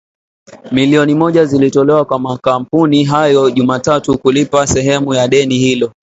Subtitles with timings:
[0.71, 5.91] milioni moja zilitolewa kwa makampuni hayo Jumatatu kulipa sehemu ya deni hilo.